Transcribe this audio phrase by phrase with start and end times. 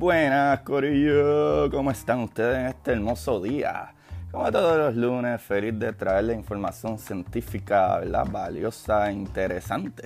[0.00, 1.70] Buenas, Corillo.
[1.70, 3.92] ¿Cómo están ustedes en este hermoso día?
[4.30, 8.26] Como todos los lunes, feliz de traerle información científica, ¿verdad?
[8.30, 10.04] Valiosa, interesante.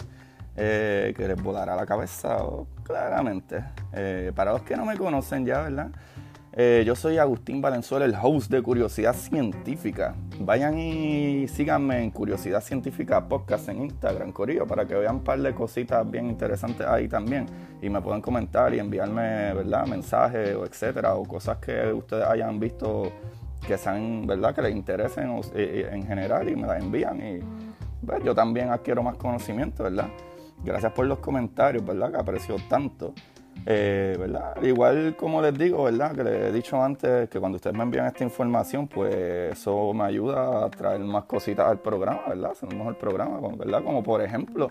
[0.57, 2.39] Eh, que les volará la cabeza,
[2.83, 3.63] claramente.
[3.93, 5.93] Eh, para los que no me conocen ya, ¿verdad?
[6.55, 10.17] Eh, yo soy Agustín Valenzuela, el host de Curiosidad Científica.
[10.41, 15.41] Vayan y síganme en Curiosidad Científica Podcast en Instagram, Corillo, para que vean un par
[15.41, 17.47] de cositas bien interesantes ahí también.
[17.81, 19.87] Y me puedan comentar y enviarme, ¿verdad?
[19.87, 23.13] Mensajes o etcétera, o cosas que ustedes hayan visto
[23.65, 24.55] que sean, ¿verdad?
[24.55, 27.21] Que les interesen eh, eh, en general y me las envían.
[27.21, 27.39] Y
[28.05, 30.09] pues, yo también adquiero más conocimiento, ¿verdad?
[30.65, 32.11] Gracias por los comentarios, ¿verdad?
[32.11, 33.15] Que aprecio tanto.
[33.67, 34.63] Eh, ¿verdad?
[34.63, 36.15] Igual como les digo, ¿verdad?
[36.15, 39.15] Que les he dicho antes que cuando ustedes me envían esta información, pues
[39.53, 42.51] eso me ayuda a traer más cositas al programa, ¿verdad?
[42.51, 43.83] Hacer un programa, ¿verdad?
[43.83, 44.71] Como por ejemplo,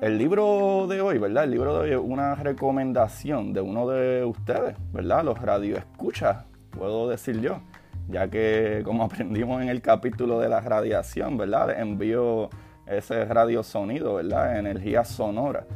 [0.00, 1.44] el libro de hoy, ¿verdad?
[1.44, 5.24] El libro de hoy es una recomendación de uno de ustedes, ¿verdad?
[5.24, 6.44] Los radioescuchas,
[6.76, 7.60] puedo decir yo,
[8.08, 11.68] ya que como aprendimos en el capítulo de la radiación, ¿verdad?
[11.68, 12.50] Les envío
[12.86, 14.58] ese radio sonido, ¿verdad?
[14.58, 15.66] Energía sonora.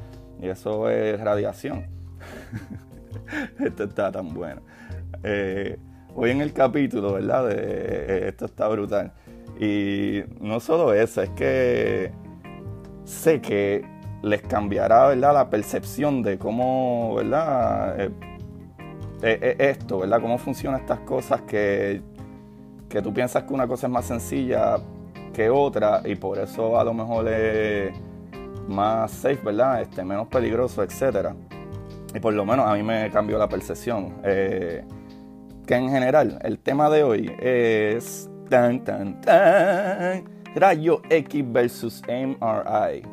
[0.40, 1.97] Y eso es radiación.
[3.58, 4.60] esto está tan bueno.
[5.22, 5.78] Eh,
[6.14, 7.50] hoy en el capítulo, ¿verdad?
[7.50, 9.12] Eh, esto está brutal.
[9.58, 12.12] Y no solo eso, es que
[13.04, 13.84] sé que
[14.22, 15.34] les cambiará, ¿verdad?
[15.34, 18.10] La percepción de cómo, ¿verdad?
[19.22, 20.20] Eh, esto, ¿verdad?
[20.20, 22.02] Cómo funcionan estas cosas que,
[22.88, 24.76] que tú piensas que una cosa es más sencilla
[25.32, 27.92] que otra y por eso a lo mejor es
[28.68, 29.82] más safe, ¿verdad?
[29.82, 31.34] Este, menos peligroso, etcétera.
[32.18, 34.16] Y por lo menos a mí me cambió la percepción.
[34.24, 34.82] Eh,
[35.64, 40.24] que en general, el tema de hoy es tan, tan, tan,
[40.56, 43.04] rayo X versus MRI.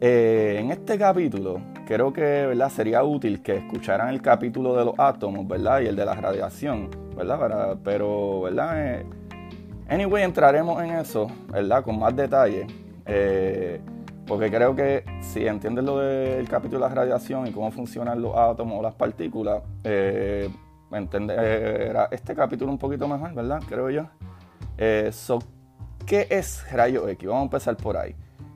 [0.00, 2.70] Eh, en este capítulo, creo que ¿verdad?
[2.70, 5.82] sería útil que escucharan el capítulo de los átomos, ¿verdad?
[5.82, 7.76] Y el de la radiación, ¿verdad?
[7.84, 9.00] pero, ¿verdad?
[9.00, 9.06] Eh,
[9.90, 11.84] anyway, entraremos en eso, ¿verdad?
[11.84, 12.66] Con más detalle.
[14.26, 18.36] Porque creo que si entiendes lo del capítulo de la radiación y cómo funcionan los
[18.36, 20.48] átomos o las partículas, eh,
[20.92, 23.60] entenderá este capítulo un poquito mejor, ¿verdad?
[23.68, 24.06] Creo yo.
[24.78, 25.10] Eh,
[26.06, 27.28] ¿Qué es rayo X?
[27.28, 28.14] Vamos a empezar por ahí.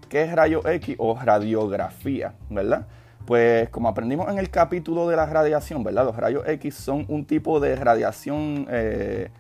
[0.08, 2.86] ¿Qué es rayo X o radiografía, verdad?
[3.26, 6.04] Pues como aprendimos en el capítulo de la radiación, ¿verdad?
[6.04, 9.30] Los rayos X son un tipo de radiación eh,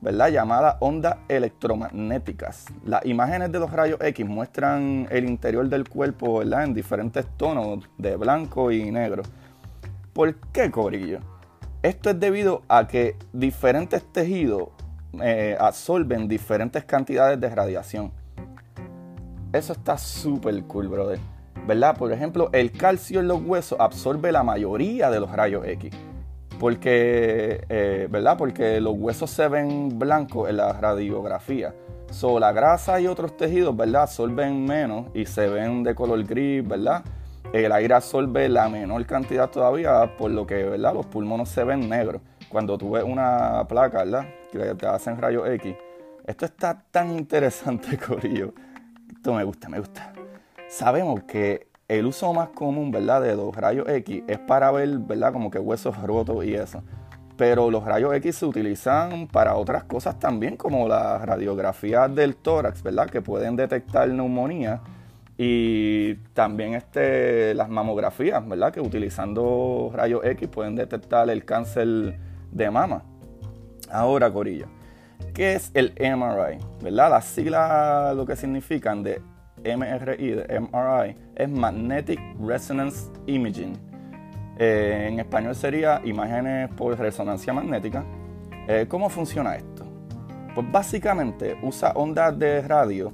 [0.00, 0.28] ¿verdad?
[0.28, 2.66] llamada ondas electromagnéticas.
[2.84, 6.64] Las imágenes de los rayos X muestran el interior del cuerpo ¿verdad?
[6.64, 9.22] en diferentes tonos de blanco y negro.
[10.12, 11.20] ¿Por qué, Corillo?
[11.82, 14.68] Esto es debido a que diferentes tejidos
[15.22, 18.12] eh, absorben diferentes cantidades de radiación.
[19.52, 21.18] Eso está súper cool, brother.
[21.66, 21.96] ¿Verdad?
[21.96, 25.94] Por ejemplo, el calcio en los huesos absorbe la mayoría de los rayos X
[26.60, 28.36] porque, eh, ¿verdad?
[28.36, 31.74] Porque los huesos se ven blancos en la radiografía.
[32.10, 34.02] So, la grasa y otros tejidos, ¿verdad?
[34.02, 37.02] Absorben menos y se ven de color gris, ¿verdad?
[37.54, 40.92] El aire absorbe la menor cantidad todavía, por lo que, ¿verdad?
[40.92, 42.20] Los pulmones se ven negros.
[42.50, 44.26] Cuando tú ves una placa, ¿verdad?
[44.52, 45.74] Que te hacen rayos X.
[46.26, 48.52] Esto está tan interesante, Corillo.
[49.10, 50.12] Esto me gusta, me gusta.
[50.68, 53.20] Sabemos que el uso más común, ¿verdad?
[53.20, 55.32] De los rayos X es para ver, ¿verdad?
[55.32, 56.84] Como que huesos rotos y eso.
[57.36, 62.84] Pero los rayos X se utilizan para otras cosas también, como las radiografías del tórax,
[62.84, 63.10] ¿verdad?
[63.10, 64.80] Que pueden detectar neumonía.
[65.36, 68.72] Y también este, las mamografías, ¿verdad?
[68.72, 72.20] Que utilizando rayos X pueden detectar el cáncer
[72.52, 73.02] de mama.
[73.90, 74.66] Ahora, Corilla,
[75.34, 76.58] ¿qué es el MRI?
[76.82, 77.10] ¿Verdad?
[77.10, 79.20] Las siglas lo que significan de
[79.64, 83.76] MRI, de MRI, es Magnetic Resonance Imaging.
[84.58, 88.04] Eh, en español sería imágenes por resonancia magnética.
[88.68, 89.86] Eh, ¿Cómo funciona esto?
[90.54, 93.12] Pues básicamente usa ondas de radio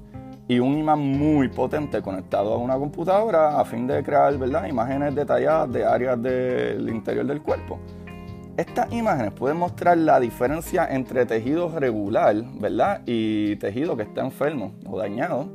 [0.48, 4.66] y un imán muy potente conectado a una computadora a fin de crear ¿verdad?
[4.66, 7.78] imágenes detalladas de áreas del interior del cuerpo.
[8.56, 13.02] Estas imágenes pueden mostrar la diferencia entre tejido regular ¿verdad?
[13.04, 15.48] y tejido que está enfermo o dañado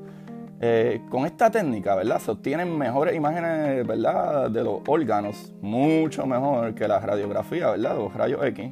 [0.64, 2.20] eh, con esta técnica, ¿verdad?
[2.20, 4.52] Se obtienen mejores imágenes, ¿verdad?
[4.52, 7.98] De los órganos, mucho mejor que la radiografía, ¿verdad?
[7.98, 8.72] Los rayos X.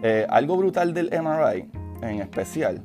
[0.00, 1.68] Eh, algo brutal del MRI,
[2.02, 2.82] en especial,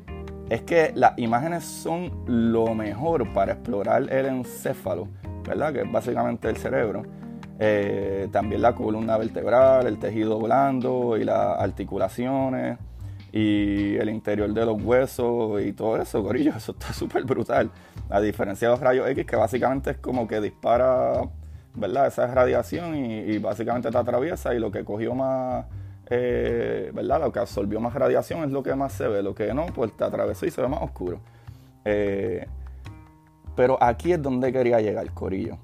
[0.49, 5.07] es que las imágenes son lo mejor para explorar el encéfalo,
[5.47, 5.71] ¿verdad?
[5.71, 7.03] Que es básicamente el cerebro.
[7.59, 12.79] Eh, también la columna vertebral, el tejido blando y las articulaciones
[13.31, 17.69] y el interior de los huesos y todo eso, gorillo, eso está súper brutal.
[18.09, 21.29] A diferencia de los rayos X, que básicamente es como que dispara
[21.73, 22.07] ¿verdad?
[22.07, 25.65] Esa es radiación y, básicamente te atraviesa y lo que cogió más,
[26.09, 27.21] eh, ¿verdad?
[27.21, 29.95] Lo que absorbió más radiación es lo que más se ve, lo que no, pues
[29.95, 31.19] te atravesó y se ve más oscuro.
[31.85, 32.47] Eh,
[33.55, 35.57] pero aquí es donde quería llegar, Corillo.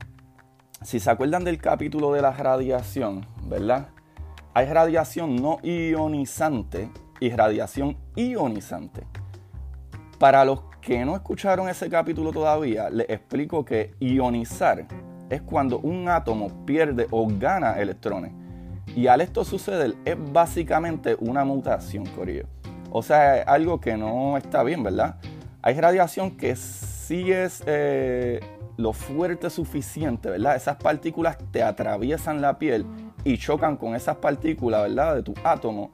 [0.81, 3.89] Si se acuerdan del capítulo de la radiación, ¿verdad?
[4.53, 6.89] Hay radiación no ionizante
[7.19, 9.03] y radiación ionizante.
[10.19, 14.85] Para los que no escucharon ese capítulo todavía, les explico que ionizar
[15.29, 18.31] es cuando un átomo pierde o gana electrones.
[18.95, 22.47] Y al esto suceder es básicamente una mutación, Corillo.
[22.91, 25.17] O sea, es algo que no está bien, ¿verdad?
[25.61, 28.39] Hay radiación que sí es eh,
[28.77, 30.55] lo fuerte suficiente, ¿verdad?
[30.55, 32.85] Esas partículas te atraviesan la piel
[33.23, 35.15] y chocan con esas partículas, ¿verdad?
[35.15, 35.91] De tu átomo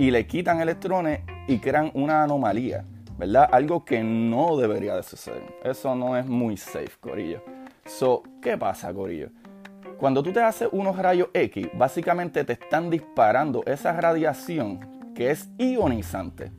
[0.00, 2.86] y le quitan electrones y crean una anomalía,
[3.18, 3.50] ¿verdad?
[3.52, 5.42] Algo que no debería de suceder.
[5.62, 7.42] Eso no es muy safe, Corillo.
[7.84, 9.28] So, ¿qué pasa, Corillo?
[9.98, 15.50] Cuando tú te haces unos rayos X, básicamente te están disparando esa radiación que es
[15.58, 16.50] ionizante,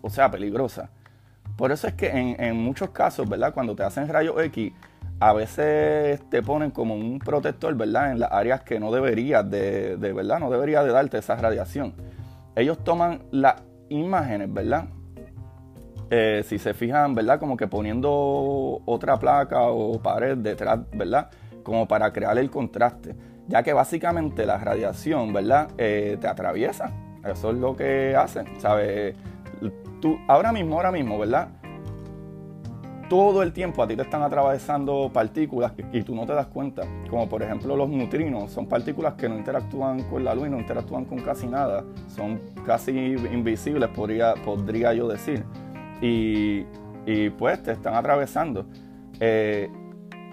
[0.00, 0.88] o sea, peligrosa.
[1.56, 3.52] Por eso es que en, muchos casos, ¿verdad?
[3.52, 4.72] Cuando te hacen rayos X,
[5.18, 8.12] a veces te ponen como un protector, ¿verdad?
[8.12, 10.38] En las áreas que no debería de, de ¿verdad?
[10.38, 11.92] No debería de darte esa radiación
[12.56, 14.86] ellos toman las imágenes, ¿verdad?
[16.10, 17.38] Eh, si se fijan, ¿verdad?
[17.38, 21.30] Como que poniendo otra placa o pared detrás, ¿verdad?
[21.62, 23.14] Como para crear el contraste.
[23.48, 25.68] Ya que básicamente la radiación, ¿verdad?
[25.78, 26.92] Eh, te atraviesa.
[27.24, 29.14] Eso es lo que hacen, ¿sabes?
[30.00, 31.48] Tú, ahora mismo, ahora mismo, ¿verdad?
[33.08, 36.82] Todo el tiempo a ti te están atravesando partículas y tú no te das cuenta.
[37.08, 41.04] Como por ejemplo los neutrinos, son partículas que no interactúan con la luz, no interactúan
[41.04, 45.44] con casi nada, son casi invisibles, podría, podría yo decir.
[46.00, 46.64] Y,
[47.38, 48.66] pues te están atravesando.
[49.20, 49.70] Eh,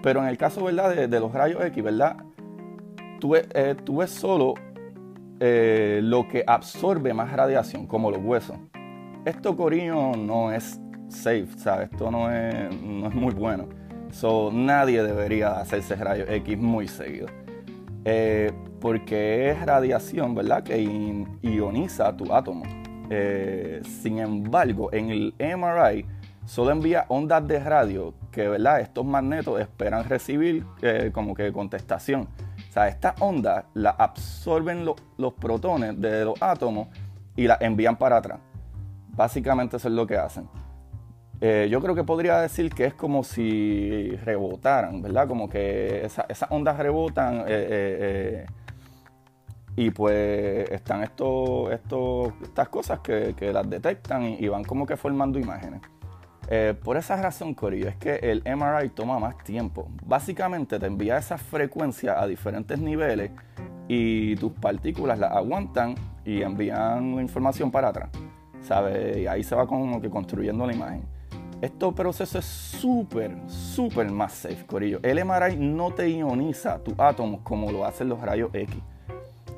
[0.02, 1.08] pero en el caso ¿verdad?
[1.08, 2.16] De, los rayos X, ¿verdad?
[3.20, 4.54] Tú, eh, ves solo
[5.40, 8.56] eh, lo que absorbe más radiación, como los huesos.
[9.24, 10.78] Esto, Corillo, no es
[11.14, 11.90] safe, ¿sabes?
[11.90, 13.68] Esto no es, no es muy bueno.
[14.10, 17.26] So, nadie debería hacerse rayos X muy seguido.
[18.04, 20.62] Eh, porque es radiación, ¿verdad?
[20.62, 20.82] Que
[21.42, 22.64] ioniza tu átomo.
[23.10, 26.06] Eh, sin embargo, en el MRI
[26.44, 28.80] solo envía ondas de radio que, ¿verdad?
[28.80, 32.28] Estos magnetos esperan recibir eh, como que contestación.
[32.68, 36.88] O sea, estas ondas las absorben los protones de los átomos
[37.36, 38.40] y las envían para atrás.
[39.08, 40.48] Básicamente eso es lo que hacen.
[41.46, 45.28] Eh, yo creo que podría decir que es como si rebotaran, ¿verdad?
[45.28, 48.46] Como que esas ondas rebotan eh, eh,
[49.76, 55.82] y pues están estos, estas cosas que, las detectan y, van como que formando imágenes.
[56.82, 59.88] por esa razón, Corillo, es que el MRI toma más tiempo.
[60.02, 63.32] Básicamente te envía esa frecuencia a diferentes niveles
[63.86, 65.94] y tus partículas las aguantan
[66.24, 68.08] y envían información para atrás.
[68.62, 69.18] ¿Sabes?
[69.18, 71.13] Y ahí se va como que construyendo la imagen.
[71.64, 75.00] Este proceso es súper, súper más safe, Corillo.
[75.02, 78.76] El MRI no te ioniza tus átomos como lo hacen los rayos X.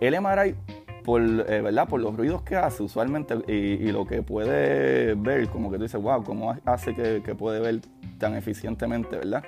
[0.01, 0.55] El MRI,
[1.05, 1.89] por, eh, ¿verdad?
[1.89, 6.01] por los ruidos que hace usualmente y, lo que puede ver, como que tú dices,
[6.01, 7.81] wow, ¿cómo hace que, que puede ver
[8.19, 9.43] tan eficientemente, verdad?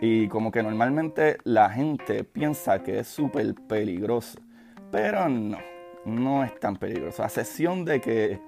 [0.00, 4.38] Y como que normalmente la gente piensa que es súper peligroso,
[4.90, 5.58] pero no,
[6.06, 7.24] no es tan peligroso.
[7.24, 8.40] A sesión de que,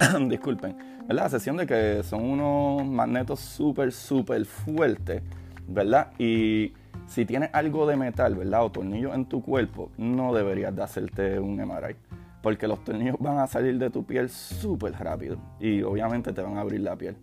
[0.28, 0.76] disculpen,
[1.06, 1.26] ¿verdad?
[1.26, 5.22] A sesión de que son unos magnetos súper, súper fuertes,
[5.66, 6.12] ¿verdad?
[6.18, 6.72] Y
[7.06, 8.64] si tienes algo de metal, ¿verdad?
[8.64, 11.96] O tornillos en tu cuerpo, no deberías de hacerte un MRI.
[12.42, 15.36] Porque los tornillos van a salir de tu piel súper rápido.
[15.58, 17.16] Y obviamente te van a abrir la piel.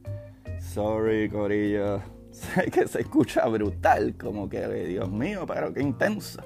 [0.59, 2.01] Sorry, Corillo.
[2.31, 6.39] Sé que se escucha brutal, como que, Dios mío, pero qué intenso.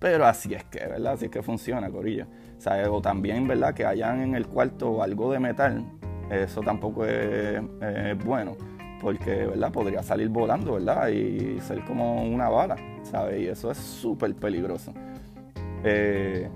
[0.00, 1.12] Pero así es que, ¿verdad?
[1.12, 2.26] Así es que funciona, Corillo.
[2.90, 3.74] O, también, ¿verdad?
[3.74, 5.84] Que hayan en el cuarto algo de metal
[6.32, 7.60] eso tampoco es,
[8.24, 8.56] bueno,
[9.00, 9.70] porque ¿verdad?
[9.70, 11.08] podría salir volando ¿verdad?
[11.08, 13.42] y ser como una bala, ¿sabes?
[13.42, 14.94] Y eso es súper peligroso.
[15.84, 16.48] Eh,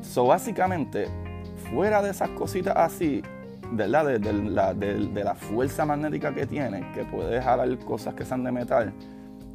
[0.00, 1.08] so, básicamente,
[1.70, 3.22] fuera de esas cositas así,
[3.72, 4.18] ¿verdad?
[4.18, 8.52] De, la, de, la, fuerza magnética que tiene, que puede jalar cosas que sean de
[8.52, 8.94] metal,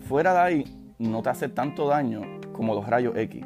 [0.07, 3.43] fuera de ahí no te hace tanto daño como los rayos X.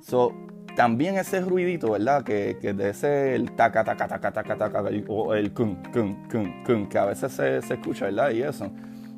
[0.00, 0.32] So,
[0.76, 2.22] también ese ruidito, ¿verdad?
[2.22, 7.32] Que, que de ese el taca, taca, taca, taca, taca, o el que a veces
[7.32, 8.30] se, se escucha, ¿verdad?
[8.30, 8.70] Y eso.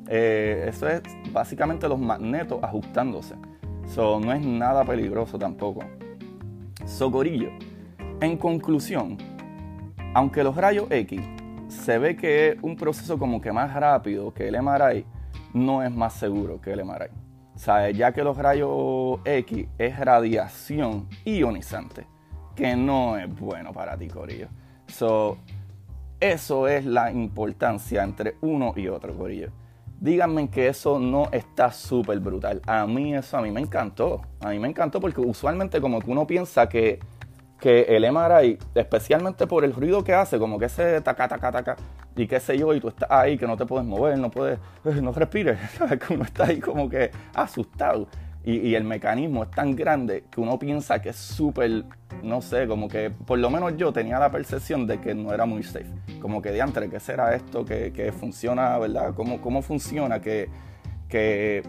[0.07, 1.01] Eh, eso es
[1.31, 3.35] básicamente los magnetos ajustándose.
[3.93, 5.81] So, no es nada peligroso tampoco.
[6.85, 7.49] Socorillo.
[8.21, 9.17] En conclusión,
[10.13, 11.21] aunque los rayos X
[11.67, 15.05] se ve que es un proceso como que más rápido que el MRI,
[15.53, 17.28] no es más seguro que el MRI.
[17.59, 17.97] ¿Sabes?
[17.97, 22.07] Ya que los rayos X es radiación ionizante,
[22.55, 24.47] que no es bueno para ti, Corillo.
[24.87, 25.37] So,
[26.21, 29.49] eso es la importancia entre uno y otro, Corillo.
[29.99, 32.61] Díganme que eso no está súper brutal.
[32.65, 34.21] A mí eso a mí me encantó.
[34.39, 36.99] A mí me encantó porque usualmente como que uno piensa que,
[37.59, 41.75] que el MRI, especialmente por el ruido que hace, como que ese taca, taca, taca,
[42.19, 44.59] y qué sé yo, y tú estás ahí que no te puedes mover, no puedes,
[44.83, 45.57] eh, no respires,
[46.07, 48.07] que uno está ahí como que asustado.
[48.43, 51.83] Y, el mecanismo es tan grande que uno piensa que es súper,
[52.23, 55.45] no sé, como que por lo menos yo tenía la percepción de que no era
[55.45, 55.91] muy safe.
[56.19, 57.63] Como que diantre, ¿qué será esto?
[57.63, 59.13] Que, funciona, ¿verdad?
[59.13, 60.19] ¿Cómo, cómo funciona?
[60.19, 60.49] Que,
[61.07, 61.63] que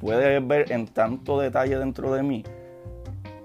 [0.00, 2.44] puedes ver en tanto detalle dentro de mí.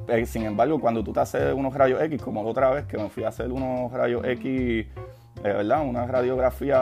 [0.08, 2.98] Eh, sin embargo, cuando tú te haces unos rayos X, como la otra vez que
[2.98, 4.88] me fui a hacer unos rayos X
[5.42, 5.86] ¿verdad?
[5.88, 6.82] Una radiografía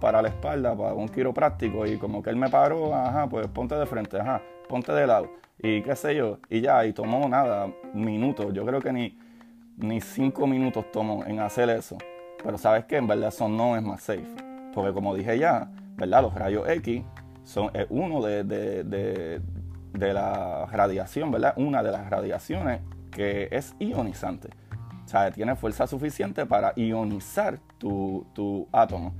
[0.00, 3.74] para la espalda, para un quiropráctico, y como que él me paró, ajá, pues ponte
[3.74, 7.70] de frente, ajá, ponte de lado, y qué sé yo, y ya, y tomó nada,
[7.92, 9.18] minutos, yo creo que ni,
[9.76, 11.98] ni cinco minutos tomó en hacer eso.
[12.42, 14.24] Pero sabes que en verdad eso no es más safe,
[14.74, 16.22] porque como dije ya, ¿verdad?
[16.22, 17.02] Los rayos X
[17.44, 19.42] son uno de, de, de,
[19.92, 21.52] de la radiación, ¿verdad?
[21.56, 22.80] Una de las radiaciones
[23.10, 24.48] que es ionizante.
[25.04, 29.12] O sea, tiene fuerza suficiente para ionizar tu, átomo,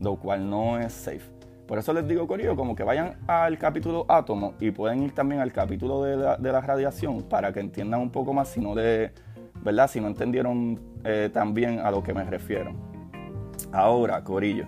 [0.00, 1.34] lo cual no es safe.
[1.66, 5.40] Por eso les digo, Corillo, como que vayan al capítulo átomo y pueden ir también
[5.40, 9.12] al capítulo de la, radiación para que entiendan un poco más si no, de,
[9.62, 9.88] ¿verdad?
[9.88, 12.72] Si no entendieron eh, también a lo que me refiero.
[13.72, 14.66] Ahora, Corillo,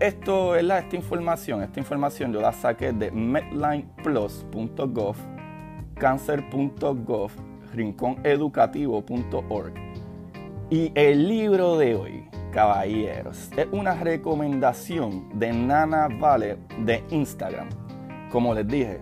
[0.00, 5.16] esto es la, esta información, esta información yo la saqué de medlineplus.gov,
[5.96, 7.30] cancer.gov,
[7.72, 9.74] rinconeducativo.org.
[10.70, 17.68] Y el libro de hoy, caballeros, es una recomendación de Nana Vale de Instagram.
[18.30, 19.00] Como les dije,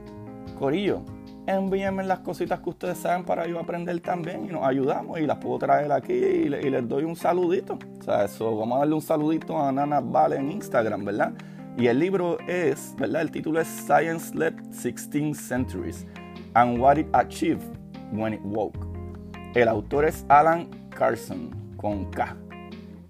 [0.59, 1.03] Corillo,
[1.47, 5.37] envíenme las cositas que ustedes saben para yo aprender también y nos ayudamos y las
[5.37, 7.79] puedo traer aquí y, les doy un saludito.
[8.01, 11.33] O sea, eso, vamos a darle un saludito a Nana Vale en Instagram, ¿verdad?
[11.77, 13.21] Y el libro es, ¿verdad?
[13.21, 16.07] El título es Science Led 16 Centuries
[16.55, 17.65] and What It Achieved
[18.13, 18.79] When It Woke.
[19.55, 22.35] El autor es Alan Carson, con K.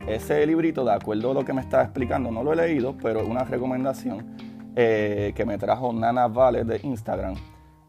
[0.07, 3.25] Ese librito, de acuerdo a lo que me estaba explicando, no lo he leído, pero
[3.25, 4.37] una recomendación
[4.75, 7.37] eh, que me trajo Nana Vale de Instagram.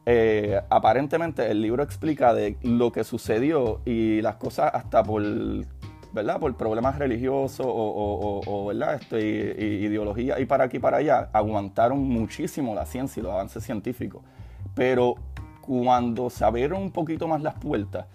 [0.06, 5.24] Eh, aparentemente el libro explica de lo que sucedió y las cosas hasta por,
[6.14, 6.40] ¿verdad?
[6.40, 8.96] por problemas religiosos o, ¿verdad?
[9.02, 13.64] Este, ideología y para aquí y para allá, aguantaron muchísimo la ciencia y los avances
[13.64, 14.22] científicos.
[14.76, 15.16] Pero
[15.62, 18.06] cuando se abrieron un poquito más las puertas,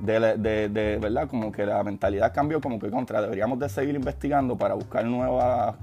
[0.00, 4.74] de, verdad, como que la mentalidad cambió, como que contra, deberíamos de seguir investigando para
[4.74, 5.76] buscar nuevas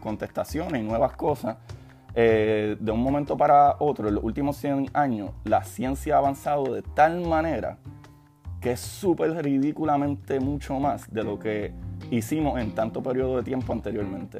[0.00, 1.56] contestaciones y nuevas cosas.
[2.14, 6.72] Eh, de un momento para otro, en los últimos 100 años, la ciencia ha avanzado
[6.74, 7.78] de tal manera
[8.60, 11.72] que es súper ridículamente mucho más de lo que
[12.10, 14.38] hicimos en tanto periodo de tiempo anteriormente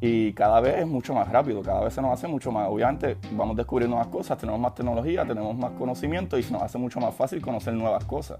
[0.00, 3.16] y cada vez es mucho más rápido, cada vez se nos hace mucho más, obviamente
[3.32, 7.00] vamos descubriendo nuevas cosas, tenemos más tecnología, tenemos más conocimiento y se nos hace mucho
[7.00, 8.38] más fácil conocer nuevas cosas.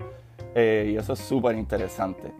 [0.55, 2.33] Eh, y eso es súper interesante.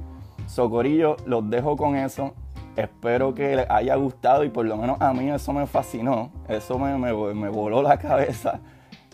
[0.47, 2.35] Socorillo, los dejo con eso.
[2.77, 6.79] Espero que les haya gustado y por lo menos a mí eso me fascinó, eso
[6.79, 8.61] me, me, me voló la cabeza.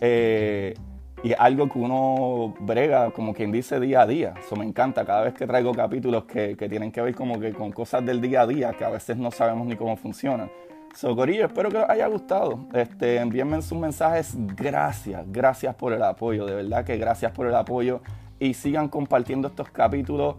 [0.01, 0.75] Eh,
[1.25, 4.35] y algo que uno brega, como quien dice, día a día.
[4.39, 7.55] Eso me encanta cada vez que traigo capítulos que, que, tienen que ver como que
[7.55, 10.51] con cosas del día a día, que a veces no sabemos ni cómo funcionan.
[10.95, 12.67] Socorillo, espero que les haya gustado.
[12.75, 14.35] Este, envíenme sus mensajes.
[14.55, 16.45] Gracias, gracias por el apoyo.
[16.45, 18.03] De verdad que gracias por el apoyo.
[18.39, 20.37] Y sigan compartiendo estos capítulos.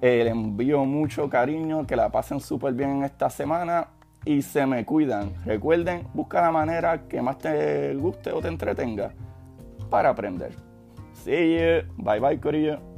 [0.00, 1.86] Eh, les envío mucho cariño.
[1.86, 3.88] Que la pasen súper bien en esta semana.
[4.24, 5.34] Y se me cuidan.
[5.44, 9.12] Recuerden, busca la manera que más te guste o te entretenga
[9.94, 10.50] para aprender.
[11.12, 11.82] See you.
[11.98, 12.93] Bye bye, Corillo.